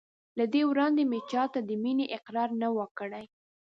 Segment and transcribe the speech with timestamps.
[0.37, 3.25] له دې وړاندې مې چا ته د مینې اقرار نه و کړی.